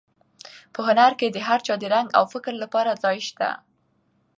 [0.73, 3.61] په هنر کې د هر چا د رنګ او فکر لپاره ځای شته دی.